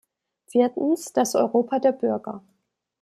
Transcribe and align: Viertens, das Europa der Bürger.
Viertens, 0.47 1.13
das 1.13 1.35
Europa 1.35 1.77
der 1.77 1.91
Bürger. 1.91 2.41